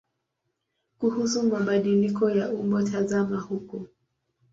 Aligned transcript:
Kuhusu 0.99 1.43
mabadiliko 1.43 2.29
ya 2.31 2.49
umbo 2.53 2.81
tazama 2.81 3.39
huko. 3.39 3.87